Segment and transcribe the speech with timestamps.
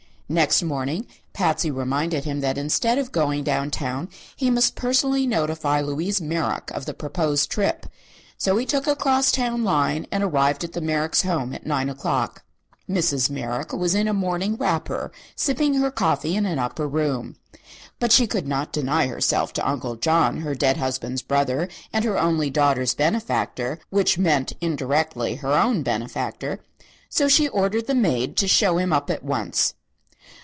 [0.31, 5.81] Next morning Patsy reminded him that instead of going down town he must personally notify
[5.81, 7.85] Louise Merrick of the proposed trip;
[8.37, 11.89] so he took a cross town line and arrived at the Merrick's home at nine
[11.89, 12.43] o'clock.
[12.89, 13.29] Mrs.
[13.29, 17.35] Merrick was in a morning wrapper, sipping her coffee in an upper room.
[17.99, 22.17] But she could not deny herself to Uncle John, her dead husband's brother and her
[22.17, 26.61] only daughter's benefactor (which meant indirectly her own benefactor),
[27.09, 29.73] so she ordered the maid to show him up at once.